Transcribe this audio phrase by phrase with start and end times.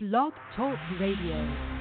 [0.00, 1.77] Blog Talk Radio.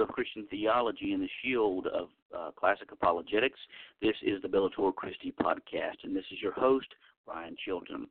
[0.00, 3.58] Of Christian theology and the shield of uh, classic apologetics.
[4.00, 6.86] This is the Bellator Christi podcast, and this is your host,
[7.26, 8.06] Brian Chilton.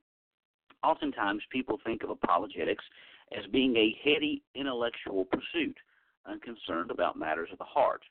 [0.84, 2.84] Oftentimes, people think of apologetics
[3.38, 5.76] as being a heady intellectual pursuit,
[6.26, 8.02] unconcerned about matters of the heart.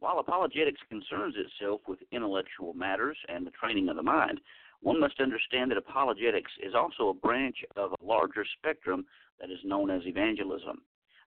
[0.00, 4.40] While apologetics concerns itself with intellectual matters and the training of the mind,
[4.82, 9.04] one must understand that apologetics is also a branch of a larger spectrum
[9.40, 10.82] that is known as evangelism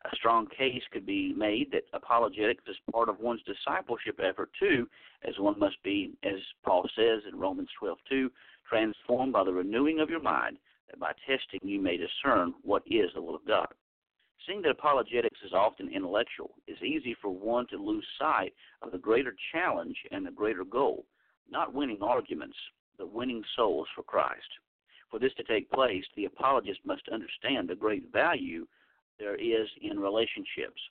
[0.06, 4.90] a strong case could be made that apologetics is part of one's discipleship effort too,
[5.23, 8.30] as one must be, as Paul says in Romans 12:2,
[8.68, 10.59] transformed by the renewing of your mind,
[10.90, 13.74] that by testing you may discern what is the will of God.
[14.46, 18.98] Seeing that apologetics is often intellectual, it's easy for one to lose sight of the
[18.98, 21.06] greater challenge and the greater goal,
[21.50, 22.58] not winning arguments,
[22.98, 24.59] but winning souls for Christ.
[25.09, 28.68] For this to take place, the apologist must understand the great value
[29.19, 30.81] there is in relationships.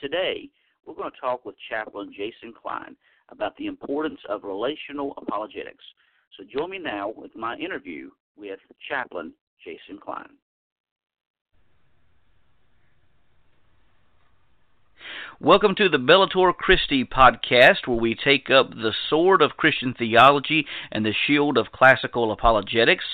[0.00, 0.48] Today,
[0.84, 2.96] we're going to talk with Chaplain Jason Kline
[3.30, 5.84] about the importance of relational apologetics.
[6.36, 9.32] So join me now with my interview with Chaplain
[9.64, 10.30] Jason Kline.
[15.40, 20.66] Welcome to the Bellator Christi podcast, where we take up the sword of Christian theology
[20.90, 23.04] and the shield of classical apologetics.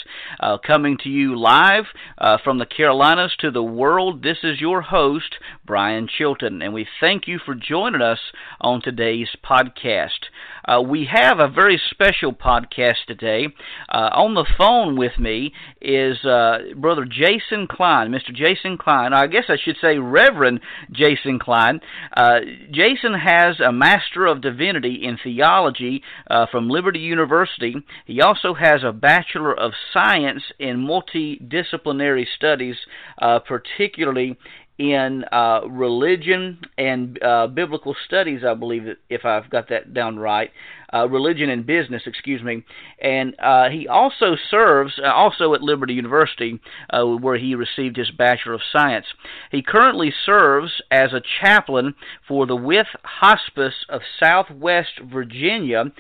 [0.41, 1.85] Uh, coming to you live
[2.17, 5.35] uh, from the Carolinas to the world, this is your host,
[5.67, 8.21] Brian Chilton, and we thank you for joining us
[8.59, 10.31] on today's podcast.
[10.67, 13.49] Uh, we have a very special podcast today.
[13.89, 15.53] Uh, on the phone with me
[15.83, 18.35] is uh, Brother Jason Kline, Mr.
[18.35, 19.13] Jason Kline.
[19.13, 20.61] I guess I should say Reverend
[20.91, 21.81] Jason Kline.
[22.15, 27.75] Uh, Jason has a Master of Divinity in Theology uh, from Liberty University.
[28.07, 32.77] He also has a Bachelor of Science in Multidisciplinary Studies,
[33.21, 34.39] uh, particularly
[34.79, 40.51] in uh, religion and uh, biblical studies, I believe, if I've got that down right.
[40.95, 42.63] Uh, religion and business, excuse me.
[43.01, 46.61] And uh, he also serves, uh, also at Liberty University,
[46.91, 49.07] uh, where he received his Bachelor of Science.
[49.51, 51.95] He currently serves as a chaplain
[52.29, 55.93] for the Wythe Hospice of Southwest Virginia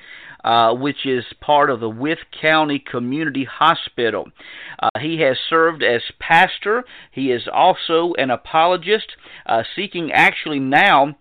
[0.44, 4.28] uh, which is part of the Wythe County Community Hospital.
[4.78, 6.84] Uh, he has served as pastor.
[7.10, 9.16] He is also an apologist,
[9.46, 11.16] uh, seeking actually now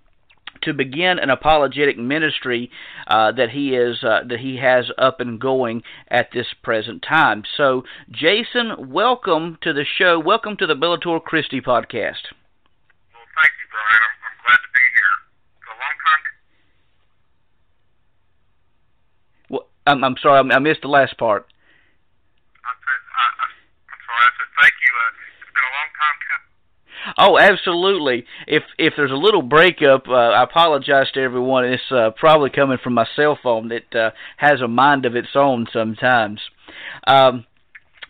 [0.63, 2.71] to begin an apologetic ministry
[3.07, 7.43] uh, that he is uh, that he has up and going at this present time.
[7.57, 10.19] So, Jason, welcome to the show.
[10.19, 12.31] Welcome to the Bellator Christi podcast.
[13.11, 14.01] Well, thank you, Brian.
[14.01, 15.15] I'm, I'm glad to be here.
[15.59, 16.23] It's a long time
[19.85, 21.43] I'm, I'm sorry, I missed the last part.
[22.63, 23.47] I said, I, I,
[23.91, 24.23] I'm sorry.
[24.23, 24.91] I said thank you.
[24.95, 25.11] Uh,
[25.43, 26.51] it's been a long time coming.
[27.17, 28.25] Oh, absolutely.
[28.47, 31.65] If if there's a little breakup, uh, I apologize to everyone.
[31.65, 35.35] It's uh, probably coming from my cell phone that uh, has a mind of its
[35.35, 36.41] own sometimes.
[37.05, 37.45] Um,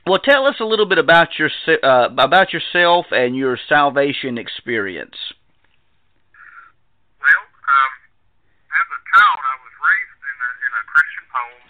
[0.06, 5.16] well, tell us a little bit about your uh, about yourself and your salvation experience.
[7.24, 7.92] Well, um,
[8.68, 11.64] as a child, I was raised in a, in a Christian home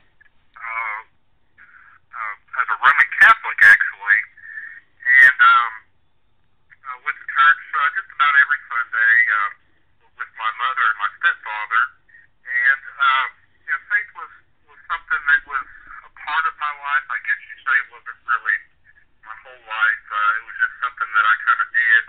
[0.57, 1.01] uh,
[2.09, 4.19] uh, as a Roman Catholic, actually,
[5.29, 5.71] and um,
[6.73, 9.51] uh, went to church uh, just about every Sunday uh,
[10.15, 11.83] with my mother and my stepfather.
[12.47, 13.27] And uh,
[13.67, 14.31] you know, faith was
[14.63, 15.67] was something that was
[16.07, 17.03] a part of my life.
[17.11, 18.57] I guess you say it wasn't really
[19.27, 20.03] my whole life.
[20.07, 22.03] Uh, it was just something that I kind of did.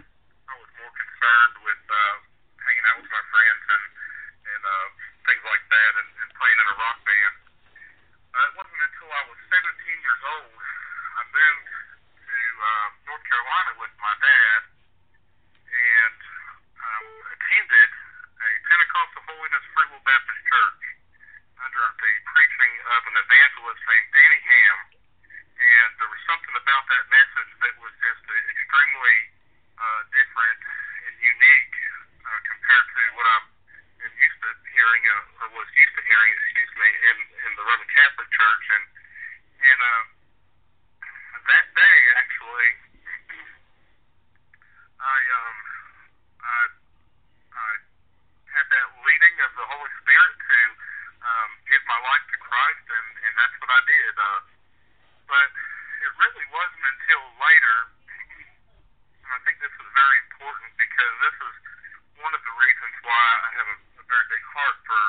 [0.46, 2.14] I was more concerned with uh,
[2.62, 3.84] hanging out with my friends and
[4.54, 4.86] and uh,
[5.26, 7.34] things like that, and, and playing in a rock band.
[23.64, 24.78] was named Danny Ham,
[25.56, 29.18] and there was something about that message that was just extremely
[29.80, 30.60] uh, different
[31.08, 31.76] and unique
[32.22, 33.46] uh, compared to what I'm
[34.04, 37.88] used to hearing uh, or was used to hearing, excuse me, in in the Roman
[37.88, 38.84] Catholic Church, and
[39.64, 40.04] and uh,
[41.50, 42.70] that day actually,
[45.00, 45.56] I um
[46.44, 46.58] I
[47.58, 47.68] I
[48.54, 50.60] had that leading of the Holy Spirit to
[51.24, 54.14] um, give my life to Christ, and and that's what I did.
[54.14, 54.40] Uh,
[55.24, 55.48] but
[56.04, 57.78] it really wasn't until later,
[59.24, 61.54] and I think this is very important because this is
[62.20, 65.02] one of the reasons why I have a, a very big heart for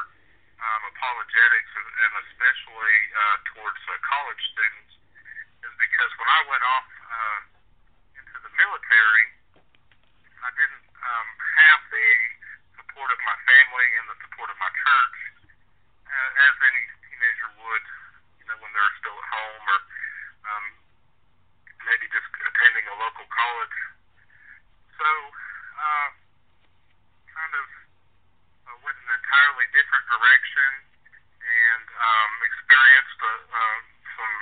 [0.64, 4.92] um, apologetics, and, and especially uh, towards uh, college students,
[5.64, 7.40] is because when I went off uh,
[8.20, 9.26] into the military,
[10.44, 11.28] I didn't um,
[11.64, 12.10] have the
[12.76, 15.18] support of my family and the support of my church,
[16.12, 17.86] uh, as any teenager would,
[18.44, 19.80] you know, when they're still at home or
[20.52, 20.66] um,
[21.88, 23.78] maybe just attending a local college.
[25.00, 25.08] So,
[25.80, 26.10] uh,
[27.32, 27.68] kind of
[28.68, 30.72] uh, went in an entirely different direction
[31.46, 33.80] and um, experienced uh, uh,
[34.18, 34.36] some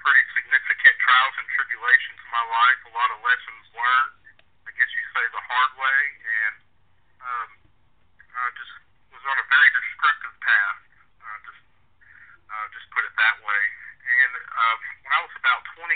[0.00, 4.12] pretty significant trials and tribulations in my life, a lot of lessons learned.
[4.68, 6.56] I guess you say the hard way, and
[7.22, 7.48] um,
[8.32, 8.72] uh, just
[9.14, 10.80] was on a very destructive path.
[11.22, 11.62] Uh, just,
[12.50, 13.62] uh, just put it that way.
[14.02, 15.86] And uh, when I was about 26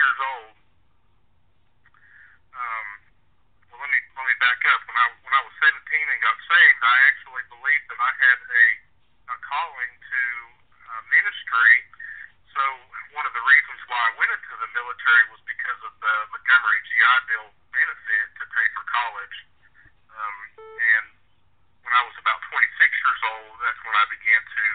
[0.00, 0.54] years old,
[2.56, 2.88] um,
[3.70, 4.80] well, let me let me back up.
[4.88, 8.38] When I when I was 17 and got saved, I actually believed that I had
[8.42, 8.64] a,
[9.30, 10.22] a calling to
[10.90, 11.74] uh, ministry.
[12.50, 12.62] So
[13.14, 16.80] one of the reasons why I went into the military was because of the Montgomery
[16.82, 19.36] GI Bill benefit to pay for college.
[20.10, 21.06] Um, and
[21.86, 23.19] when I was about 26 years old,
[23.62, 24.66] that's when I began to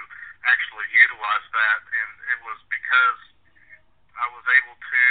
[0.46, 3.22] actually utilize that, and it was because
[4.16, 5.04] I was able to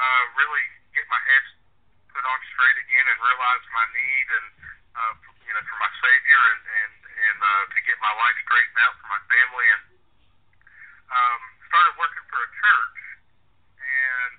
[0.00, 0.64] uh, really
[0.94, 1.44] get my head
[2.14, 4.46] put on straight again and realize my need and
[4.94, 5.14] uh,
[5.46, 8.94] you know for my Savior and and and uh, to get my life straightened out
[8.98, 9.82] for my family and
[11.10, 11.40] um,
[11.70, 12.98] started working for a church
[13.78, 14.36] and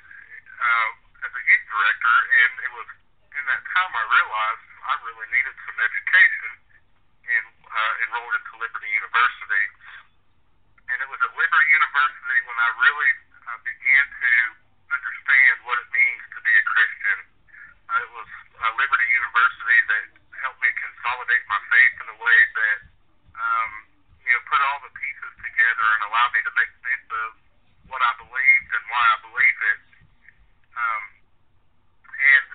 [0.60, 0.90] uh,
[1.28, 2.90] as a youth director and it was
[3.32, 6.52] in that time I realized I really needed some education
[7.28, 9.66] and uh, enrolled into Liberty University
[10.92, 13.12] and it was at Liberty University when I really
[13.48, 14.34] uh, began to
[14.92, 17.18] understand what it means to be a Christian.
[17.88, 18.30] Uh, it was
[18.60, 20.04] uh, Liberty University that
[20.44, 22.80] helped me consolidate my faith in a way that,
[23.40, 23.72] um,
[24.28, 27.30] you know, put all the pieces together and allowed me to make sense of
[27.88, 29.80] what I believed and why I believe it.
[30.76, 31.04] Um,
[32.12, 32.48] and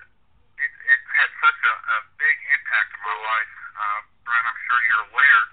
[0.61, 3.53] it, it had such a, a big impact on my life.
[3.77, 5.43] Uh, Brian, I'm sure you're aware.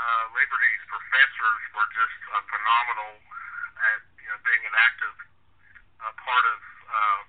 [0.00, 3.20] Uh, Liberty's professors were just uh, phenomenal
[3.80, 5.16] at you know being an active
[6.00, 7.20] uh, part of uh,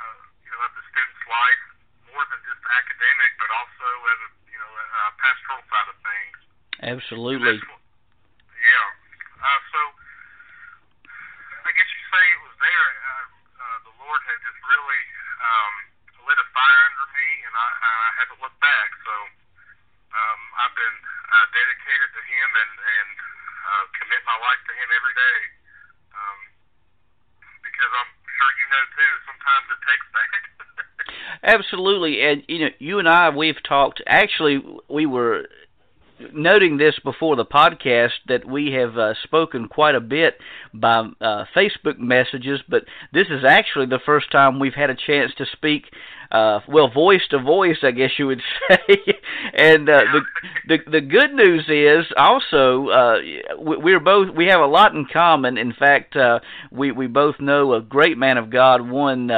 [0.00, 1.64] uh, you know of the student's life,
[2.10, 5.98] more than just academic, but also as a you know a, a pastoral side of
[6.02, 6.36] things.
[6.84, 7.56] Absolutely.
[7.56, 8.86] Yeah.
[9.40, 9.80] Uh, so
[11.64, 12.88] I guess you say it was there.
[12.92, 13.24] Uh,
[13.56, 15.04] uh, the Lord had just really
[15.40, 15.74] um,
[16.28, 18.88] lit a fire under me, and I, I haven't looked back.
[19.00, 19.14] So
[20.12, 20.98] um, I've been
[21.32, 23.10] uh, dedicated to Him and and
[23.64, 25.40] uh, commit my life to Him every day.
[26.12, 26.38] Um,
[27.64, 29.12] because I'm sure you know too.
[29.24, 30.28] Sometimes it takes that.
[31.56, 34.04] Absolutely, and you know, you and I, we've talked.
[34.04, 34.60] Actually,
[34.92, 35.48] we were
[36.34, 40.38] noting this before the podcast that we have uh, spoken quite a bit
[40.72, 45.32] by uh, Facebook messages, but this is actually the first time we've had a chance
[45.38, 45.84] to speak.
[46.30, 48.78] Uh, well, voice to voice, I guess you would say.
[49.52, 50.20] and uh, the,
[50.66, 53.18] the the good news is also uh,
[53.60, 55.56] we, we're both we have a lot in common.
[55.58, 56.40] In fact, uh,
[56.72, 59.28] we we both know a great man of God, one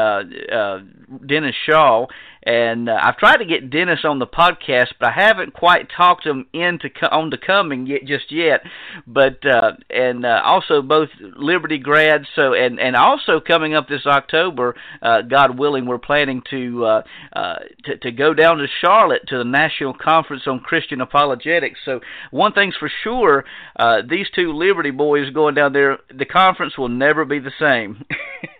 [1.27, 2.07] Dennis Shaw,
[2.47, 6.25] and uh, I've tried to get Dennis on the podcast, but I haven't quite talked
[6.25, 8.61] him into co- on to coming yet just yet.
[9.05, 14.07] But uh, and uh, also both Liberty grads, so and and also coming up this
[14.07, 19.23] October, uh, God willing, we're planning to, uh, uh, to to go down to Charlotte
[19.27, 21.81] to the National Conference on Christian Apologetics.
[21.85, 21.99] So
[22.31, 26.89] one thing's for sure, uh, these two Liberty boys going down there, the conference will
[26.89, 28.05] never be the same.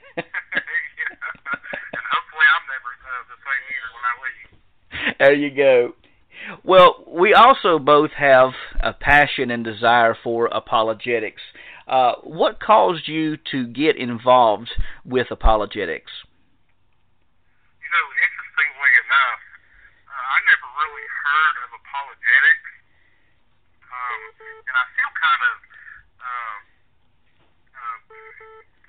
[3.47, 4.51] play music when I'm with you.
[5.23, 5.95] There you go.
[6.63, 8.51] Well, we also both have
[8.83, 11.43] a passion and desire for apologetics.
[11.87, 14.71] Uh, what caused you to get involved
[15.05, 16.11] with apologetics?
[17.83, 19.43] You know, interestingly enough,
[20.11, 22.71] uh, I never really heard of apologetics,
[23.87, 24.21] um,
[24.67, 25.57] and I feel kind of,
[26.27, 26.59] um,
[27.75, 27.99] uh,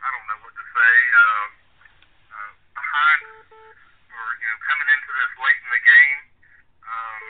[0.02, 1.50] I don't know what to say, um,
[2.34, 3.22] uh, behind
[4.18, 6.22] were, you know, coming into this late in the game
[6.90, 7.24] um,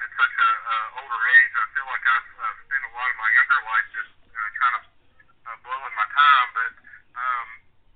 [0.00, 1.52] at such an uh, older age.
[1.52, 4.74] I feel like I've uh, spent a lot of my younger life just uh, kind
[4.80, 4.84] of
[5.44, 6.72] uh, blowing my time, but
[7.12, 7.48] um,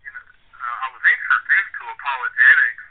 [0.04, 0.24] you know,
[0.60, 2.87] uh, I was introduced to apologetics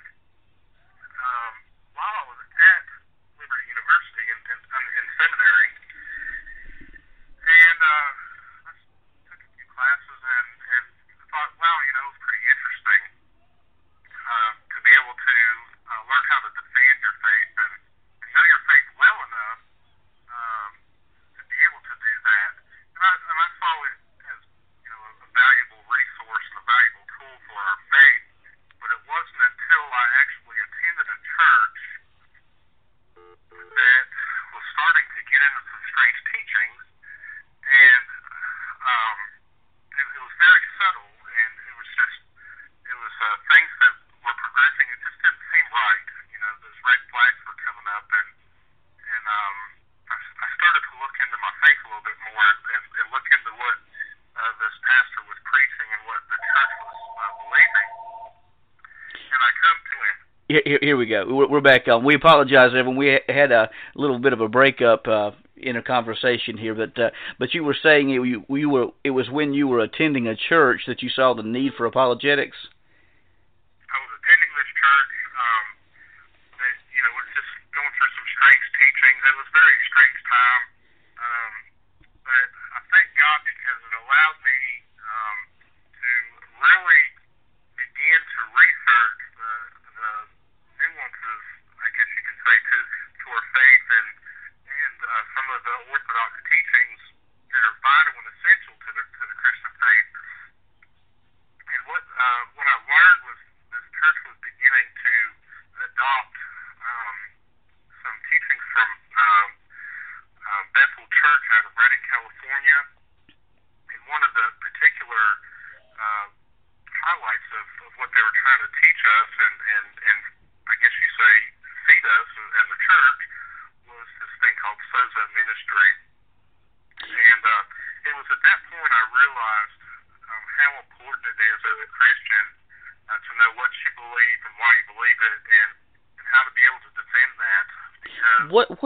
[60.49, 61.25] Here, here, we go.
[61.49, 62.05] We're, back on.
[62.05, 62.95] We apologize, Evan.
[62.95, 67.09] We had a little bit of a breakup uh, in a conversation here, but uh,
[67.37, 70.37] but you were saying it, you, you were it was when you were attending a
[70.37, 72.55] church that you saw the need for apologetics.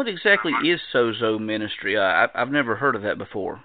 [0.02, 1.96] what exactly is Sozo Ministry?
[1.96, 3.64] I, I've never heard of that before.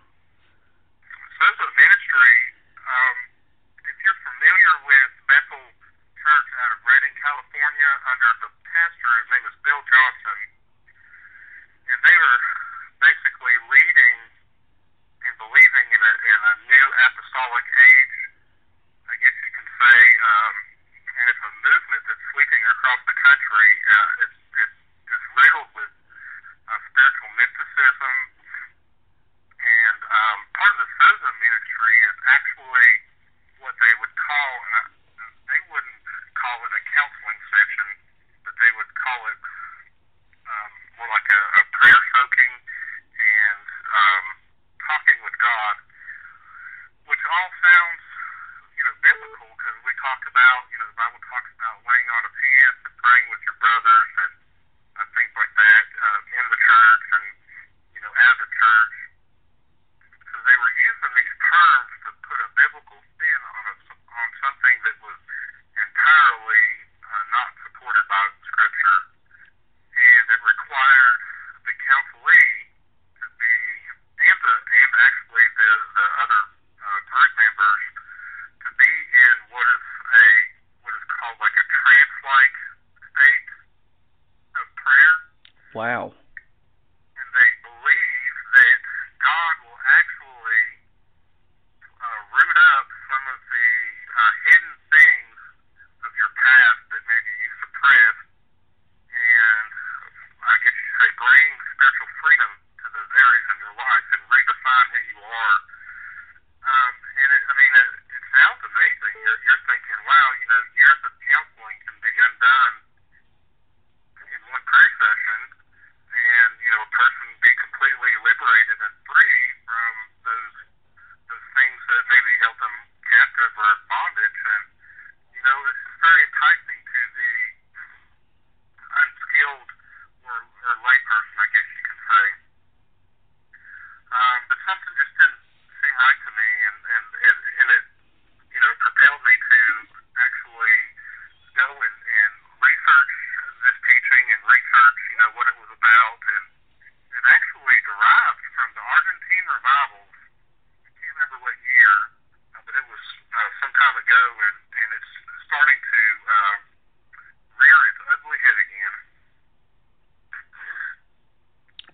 [85.77, 86.15] Wow.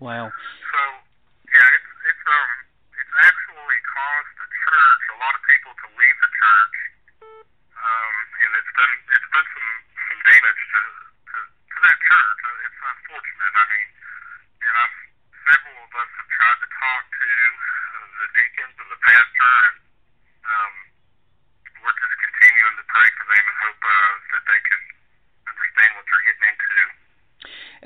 [0.03, 0.33] well.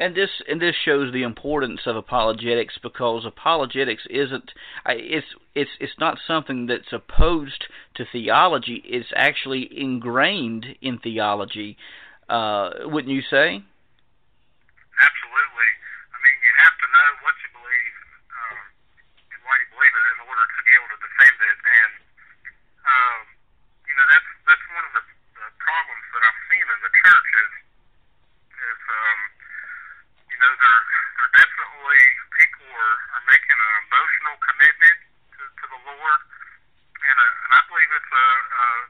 [0.07, 4.53] and this and this shows the importance of apologetics because apologetics isn't
[4.87, 7.65] it's it's it's not something that's opposed
[7.97, 8.83] to theology.
[8.85, 11.77] It's actually ingrained in theology.
[12.29, 13.65] Uh, wouldn't you say?
[38.17, 38.21] uh,
[38.63, 38.83] uh,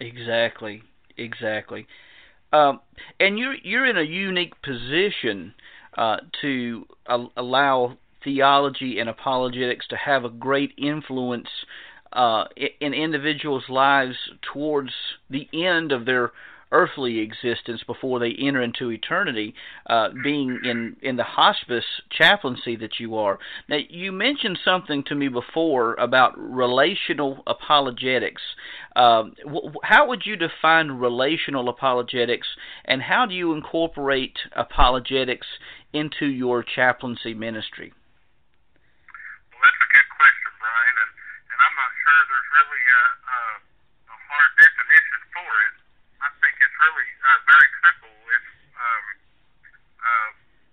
[0.00, 0.82] Exactly.
[1.16, 1.86] Exactly.
[2.52, 2.80] Um,
[3.20, 5.54] and you're you're in a unique position
[5.98, 6.86] uh, to
[7.36, 11.48] allow theology and apologetics to have a great influence
[12.12, 12.44] uh,
[12.80, 14.16] in individuals' lives
[14.52, 14.90] towards
[15.30, 16.32] the end of their
[16.72, 19.54] earthly existence before they enter into eternity,
[19.88, 23.38] uh, being in, in the hospice chaplaincy that you are.
[23.68, 28.42] Now, you mentioned something to me before about relational apologetics.
[28.94, 29.24] Uh,
[29.82, 32.48] how would you define relational apologetics,
[32.84, 35.46] and how do you incorporate apologetics
[35.92, 37.92] into your chaplaincy ministry?
[47.46, 48.10] very simple.
[48.10, 49.04] It's, um,
[50.02, 50.30] uh,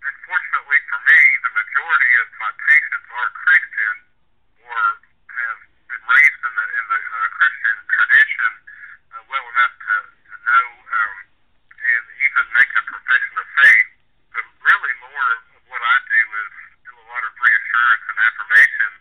[0.10, 3.96] unfortunately for me, the majority of my patients are Christian
[4.66, 8.52] or have been raised in the, in the uh, Christian tradition
[9.14, 11.16] uh, well enough to, to know um,
[11.78, 13.90] and even make a profession of faith.
[14.34, 16.52] But really, more of what I do is
[16.90, 18.92] do a lot of reassurance and affirmation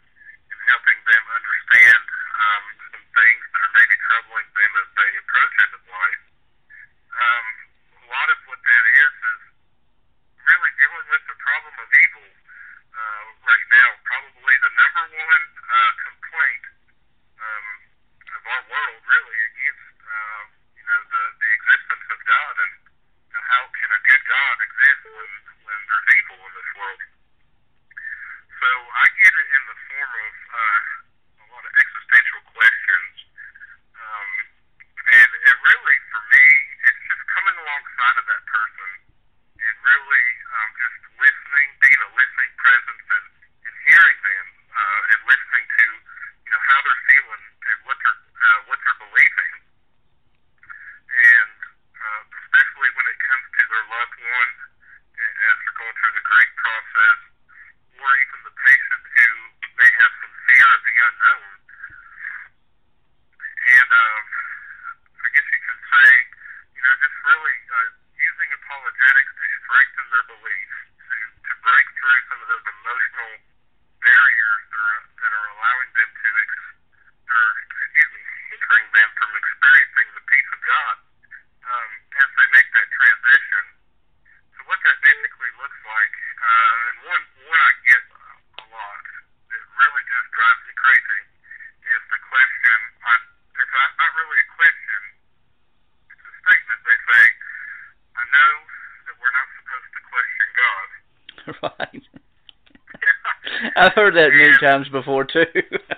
[104.62, 105.44] times before too.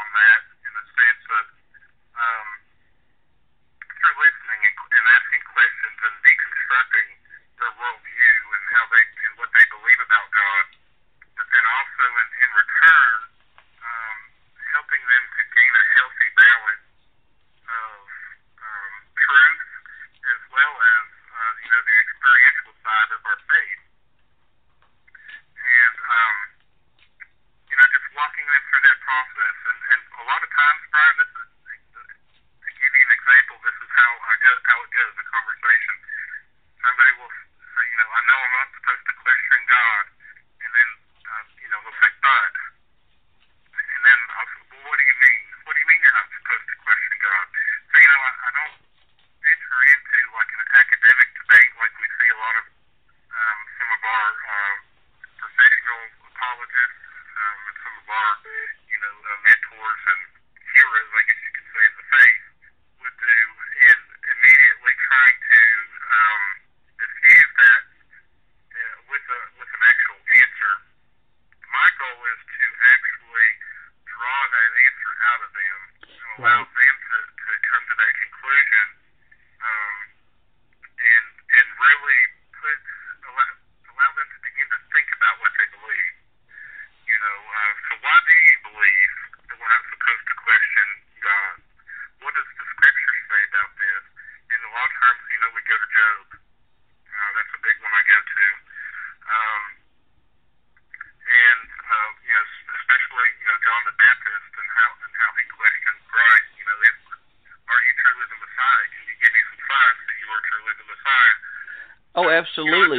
[0.00, 0.40] on that.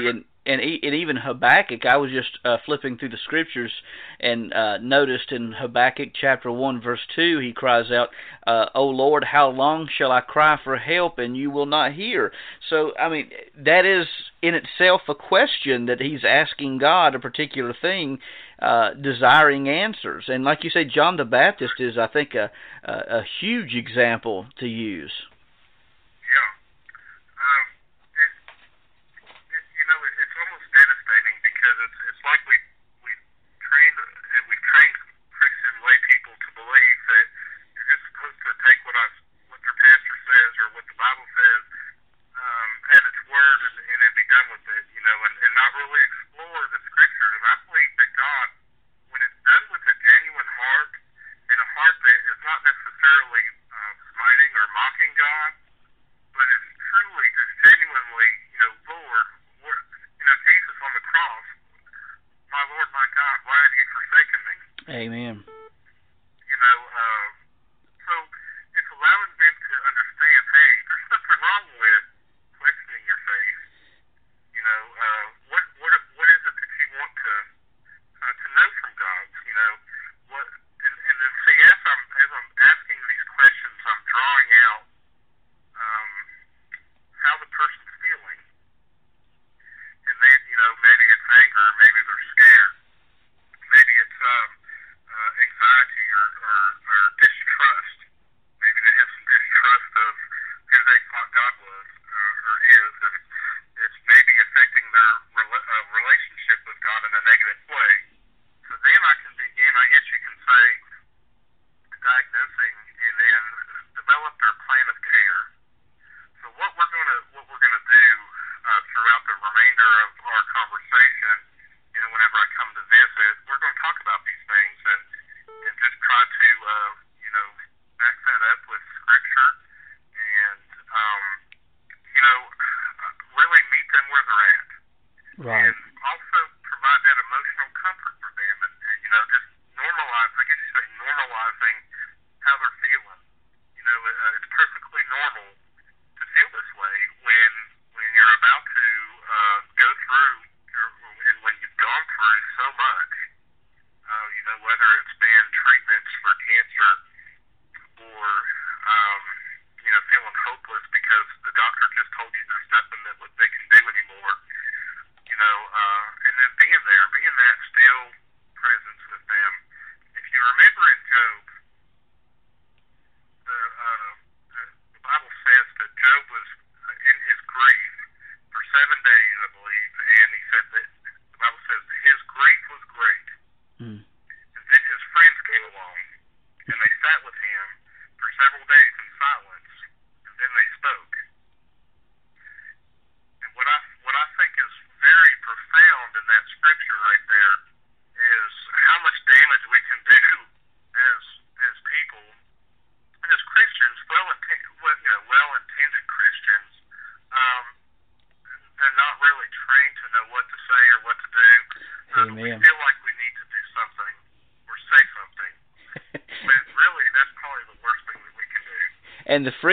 [0.10, 3.72] and and, and even Habakkuk, I was just uh, flipping through the scriptures
[4.20, 8.10] and uh, noticed in Habakkuk chapter 1, verse 2, he cries out,
[8.48, 12.32] uh, O Lord, how long shall I cry for help and you will not hear?
[12.70, 14.08] So, I mean, that is
[14.42, 18.18] in itself a question that he's asking God a particular thing,
[18.60, 20.26] uh, desiring answers.
[20.28, 22.50] And like you say, John the Baptist is, I think, a,
[22.84, 25.12] a, a huge example to use.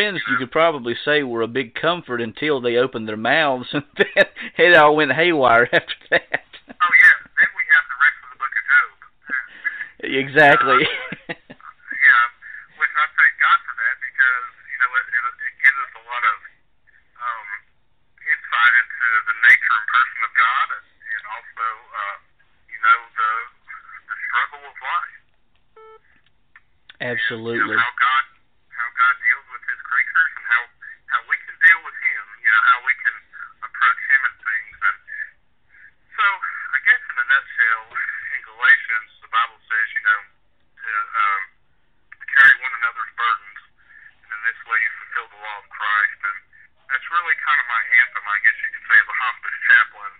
[0.09, 3.69] And friends, you could probably say, were a big comfort until they opened their mouths,
[3.77, 4.25] and then
[4.57, 6.49] it all went haywire after that.
[6.65, 8.97] Oh yeah, then we have the rest of the book of Job.
[10.25, 10.81] exactly.
[11.29, 12.25] yeah,
[12.81, 16.05] which I thank God for that because you know it, it, it gives us a
[16.09, 16.37] lot of
[17.21, 17.49] um,
[18.33, 22.17] insight into the nature and person of God, and, and also uh,
[22.73, 23.31] you know the
[24.09, 25.21] the struggle of life.
[26.97, 27.77] You Absolutely.
[27.77, 28.25] know, how God
[28.79, 30.63] how God deals with His creatures and how
[31.11, 32.25] how we can deal with Him.
[32.47, 33.17] You know how we can
[33.67, 34.77] approach Him and things.
[34.87, 34.99] And
[36.15, 40.21] so I guess in a nutshell, in Galatians, the Bible says you know
[40.79, 41.43] to um,
[42.39, 43.61] carry one another's burdens,
[44.23, 46.21] and in this way you fulfill the law of Christ.
[46.23, 46.39] And
[46.87, 50.15] that's really kind of my anthem, I guess you could say, as a hospice chaplain.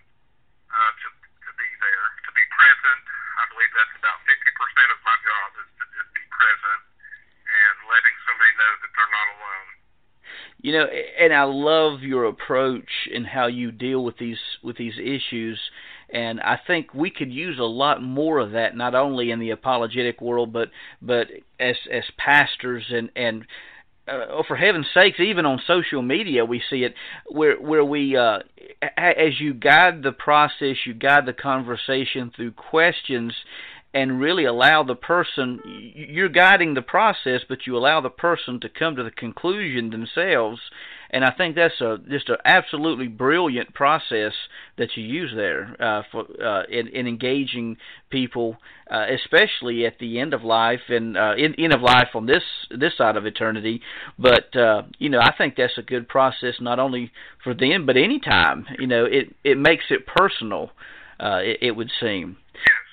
[0.69, 3.03] Uh, to to be there, to be present.
[3.41, 6.81] I believe that's about fifty percent of my job is to just be present
[7.49, 9.69] and letting somebody know that they're not alone.
[10.59, 10.85] You know,
[11.19, 15.59] and I love your approach and how you deal with these with these issues.
[16.11, 19.51] And I think we could use a lot more of that, not only in the
[19.51, 20.69] apologetic world, but
[21.01, 21.27] but
[21.59, 23.45] as as pastors and and
[24.07, 26.95] uh, oh, for heaven's sakes, even on social media, we see it
[27.27, 28.39] where where we, uh,
[28.97, 33.33] as you guide the process, you guide the conversation through questions,
[33.93, 35.59] and really allow the person.
[35.93, 40.59] You're guiding the process, but you allow the person to come to the conclusion themselves.
[41.11, 44.33] And I think that's a just an absolutely brilliant process
[44.77, 47.77] that you use there uh, for uh, in, in engaging
[48.09, 48.57] people,
[48.91, 52.43] uh, especially at the end of life and uh, in, end of life on this
[52.69, 53.81] this side of eternity.
[54.19, 57.11] But uh, you know, I think that's a good process not only
[57.43, 58.65] for them but any time.
[58.77, 60.71] You know, it it makes it personal.
[61.19, 62.37] Uh, it, it would seem.
[62.55, 62.85] Yes,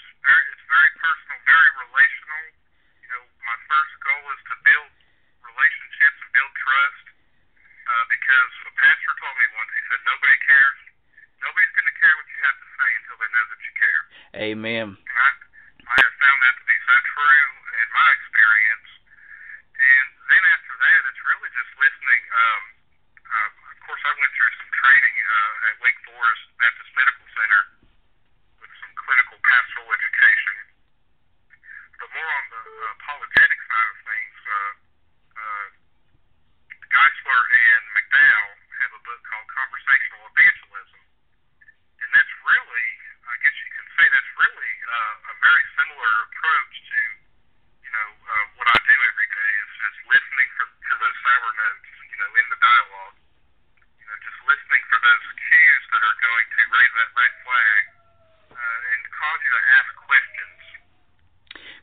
[0.50, 2.42] it's very personal, very relational.
[2.98, 4.90] You know, my first goal is to build
[5.46, 6.95] relationships and build trust.
[8.26, 10.80] Because a pastor told me once, he said, nobody cares.
[11.46, 14.02] Nobody's going to care what you have to say until they know that you care.
[14.50, 14.86] Amen.
[14.98, 15.30] And I,
[15.86, 18.88] I have found that to be so true in my experience.
[19.78, 22.22] And then after that, it's really just listening.
[22.34, 22.62] Um,
[23.30, 27.62] uh, of course, I went through some training uh, at Wake Forest Baptist Medical Center
[28.58, 30.56] with some clinical pastoral education.
[32.02, 34.72] But more on the uh, apologetic side of things, uh,
[35.30, 35.66] uh,
[36.96, 41.00] Geisler and McDowell have a book called Conversational Evangelism.
[42.00, 42.88] And that's really,
[43.20, 47.00] I guess you can say that's really uh, a very similar approach to,
[47.85, 51.50] you know, uh, what I do every day is just listening for, to those sour
[51.52, 53.16] notes, you know, in the dialogue.
[54.00, 57.82] You know, just listening for those cues that are going to raise that red flag
[58.56, 60.61] uh, and cause you to ask questions.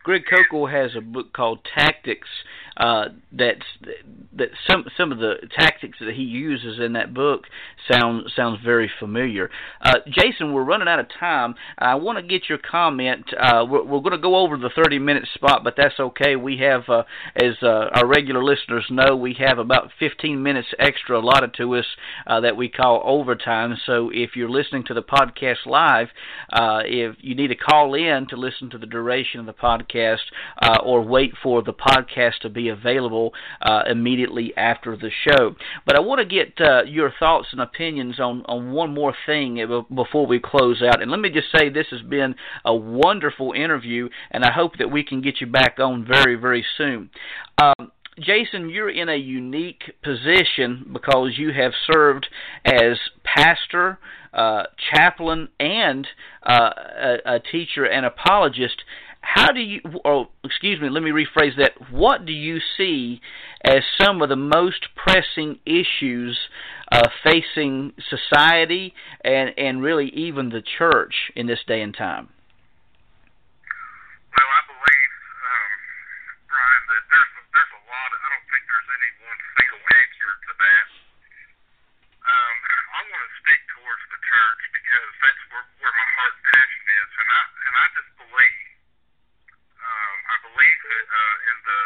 [0.02, 2.34] Greg Koukl has a book called Tactics.
[2.76, 3.69] Uh, that's
[4.38, 7.43] that some some of the tactics that he uses in that book
[7.91, 9.50] sound sounds very familiar.
[9.82, 11.56] Uh, Jason, we're running out of time.
[11.78, 13.26] I want to get your comment.
[13.38, 16.36] Uh, we're, we're going to go over the 30 minute spot, but that's okay.
[16.36, 17.04] We have, uh,
[17.36, 21.86] as uh, our regular listeners know, we have about 15 minutes extra allotted to us
[22.28, 23.76] uh, that we call overtime.
[23.86, 26.08] So if you're listening to the podcast live,
[26.52, 30.17] uh, if you need to call in to listen to the duration of the podcast
[30.84, 33.84] or wait for the podcast to be available uh,
[34.24, 35.56] immediately after the show.
[35.86, 39.66] But I want to get uh, your thoughts and opinions on, on one more thing
[39.94, 41.02] before we close out.
[41.02, 44.92] And let me just say this has been a wonderful interview, and I hope that
[44.92, 47.10] we can get you back on very, very soon.
[47.62, 52.28] Um, Jason, you're in a unique position because you have served
[52.64, 53.98] as pastor,
[54.34, 56.08] uh, chaplain, and
[56.48, 58.84] uh, a, a, teacher and apologist
[59.24, 61.72] how do you, or excuse me, let me rephrase that.
[61.90, 63.22] What do you see
[63.64, 66.38] as some of the most pressing issues
[66.92, 72.28] uh, facing society and, and really even the church in this day and time?
[74.36, 75.72] Well, I believe, um,
[76.52, 78.10] Brian, that there's there's a lot.
[78.12, 80.88] I don't think there's any one single answer to that.
[82.28, 82.56] Um,
[82.92, 87.10] I want to speak towards the church because that's where, where my heart passion is,
[87.24, 88.73] and I and I just believe
[90.43, 91.79] belief in, uh, in the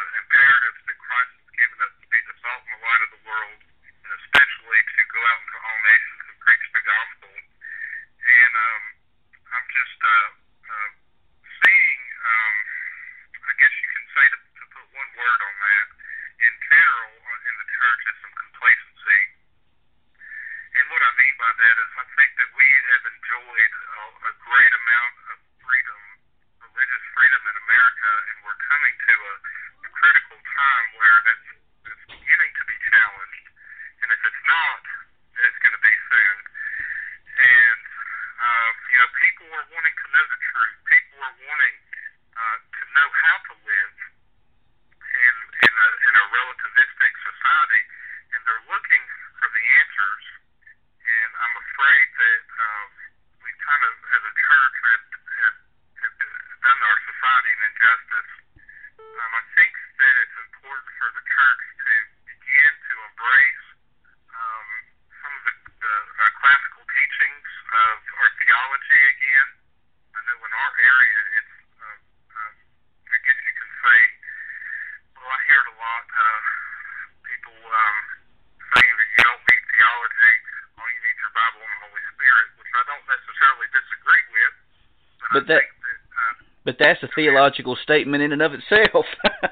[87.18, 89.06] theological statement in and of itself.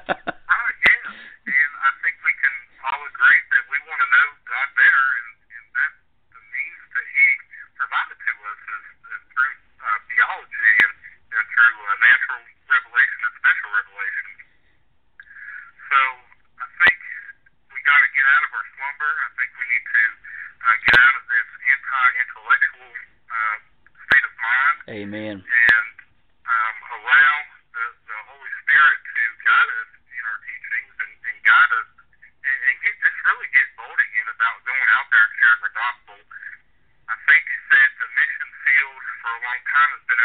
[39.86, 40.15] time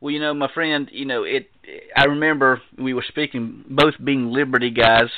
[0.00, 1.50] well, you know, my friend, you know, it
[1.96, 5.10] I remember we were speaking, both being Liberty guys.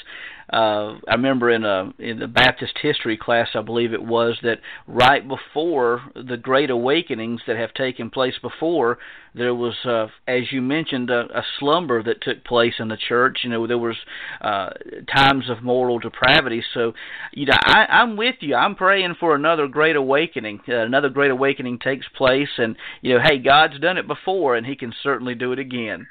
[0.52, 4.58] Uh, I remember in a in the Baptist history class, I believe it was that
[4.86, 8.98] right before the Great Awakenings that have taken place before,
[9.34, 13.38] there was, uh, as you mentioned, a, a slumber that took place in the church.
[13.44, 13.96] You know, there was
[14.42, 14.70] uh,
[15.14, 16.62] times of moral depravity.
[16.74, 16.92] So,
[17.32, 18.54] you know, I, I'm with you.
[18.54, 20.60] I'm praying for another Great Awakening.
[20.68, 24.66] Uh, another Great Awakening takes place, and you know, hey, God's done it before, and
[24.66, 26.08] He can certainly do it again.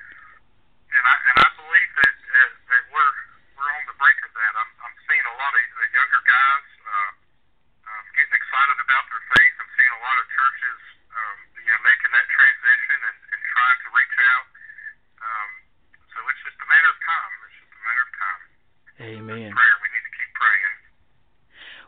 [10.42, 10.82] churches,
[11.14, 14.48] um, you know, making that transition and, and trying to reach out.
[15.22, 15.50] Um,
[16.02, 17.32] so it's just a matter of time.
[17.46, 18.42] It's just a matter of time.
[19.22, 19.54] Amen.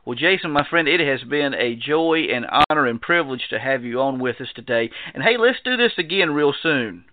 [0.06, 3.86] Well, Jason, my friend, it has been a joy and honor and privilege to have
[3.86, 4.90] you on with us today.
[5.14, 7.06] And hey, let's do this again real soon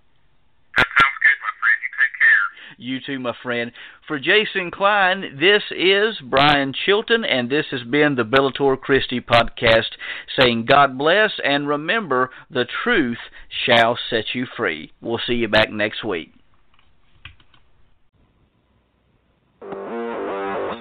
[3.05, 3.73] too, my friend.
[4.09, 9.91] For Jason Kline, this is Brian Chilton, and this has been the Bellator Christi podcast
[10.39, 13.19] saying God bless, and remember, the truth
[13.67, 14.93] shall set you free.
[15.01, 16.33] We'll see you back next week.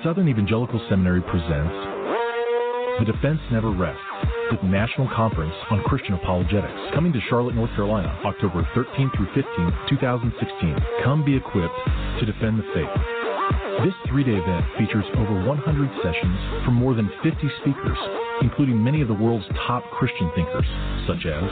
[0.04, 1.76] Southern Evangelical Seminary presents
[3.00, 4.00] The Defense Never Rests,
[4.50, 9.90] the National Conference on Christian Apologetics, coming to Charlotte, North Carolina, October 13th through 15th,
[9.90, 10.76] 2016.
[11.04, 11.76] Come be equipped
[12.20, 12.90] to defend the faith.
[13.86, 17.98] This three day event features over 100 sessions from more than 50 speakers
[18.42, 20.66] including many of the world's top Christian thinkers,
[21.08, 21.44] such as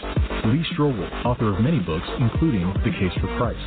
[0.45, 3.59] Lee Strobel, author of many books, including The Case for Christ,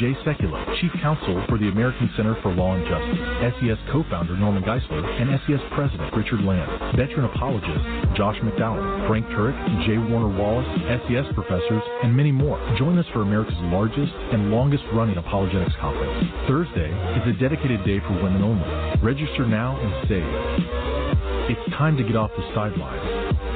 [0.00, 3.20] Jay Sekulow, Chief Counsel for the American Center for Law and Justice,
[3.60, 7.84] SES co-founder Norman Geisler, and SES President Richard Land, veteran apologist
[8.16, 9.54] Josh McDowell, Frank Turek,
[9.86, 9.98] J.
[9.98, 10.66] Warner Wallace,
[11.06, 12.58] SES professors, and many more.
[12.78, 16.30] Join us for America's largest and longest-running apologetics conference.
[16.48, 18.66] Thursday is a dedicated day for women only.
[19.02, 21.54] Register now and save.
[21.54, 23.04] It's time to get off the sidelines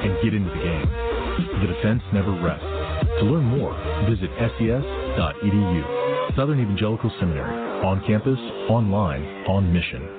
[0.04, 0.88] and get into the game.
[1.62, 2.66] The defense never rests.
[3.20, 3.72] To learn more,
[4.08, 6.07] visit ses.edu.
[6.38, 7.84] Southern Evangelical Seminary.
[7.84, 8.38] On campus,
[8.70, 10.17] online, on mission.